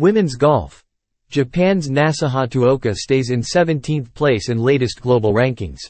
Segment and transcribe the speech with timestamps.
[0.00, 0.82] Women's golf.
[1.28, 5.80] Japan's Nasa Hataoka stays in 17th place in latest global rankings.